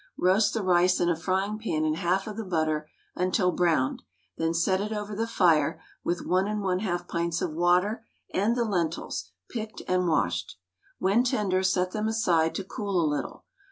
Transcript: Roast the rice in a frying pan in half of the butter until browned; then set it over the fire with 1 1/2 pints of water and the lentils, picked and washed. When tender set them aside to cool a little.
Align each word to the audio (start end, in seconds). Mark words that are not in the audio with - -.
Roast 0.17 0.55
the 0.55 0.63
rice 0.63 0.99
in 0.99 1.09
a 1.09 1.15
frying 1.15 1.59
pan 1.59 1.85
in 1.85 1.93
half 1.93 2.25
of 2.25 2.35
the 2.35 2.43
butter 2.43 2.89
until 3.15 3.51
browned; 3.51 4.01
then 4.35 4.51
set 4.51 4.81
it 4.81 4.91
over 4.91 5.15
the 5.15 5.27
fire 5.27 5.79
with 6.03 6.25
1 6.25 6.45
1/2 6.45 7.07
pints 7.07 7.39
of 7.39 7.53
water 7.53 8.03
and 8.33 8.55
the 8.55 8.65
lentils, 8.65 9.29
picked 9.51 9.83
and 9.87 10.07
washed. 10.07 10.57
When 10.97 11.23
tender 11.23 11.61
set 11.61 11.91
them 11.91 12.07
aside 12.07 12.55
to 12.55 12.63
cool 12.63 12.99
a 12.99 13.05
little. 13.05 13.45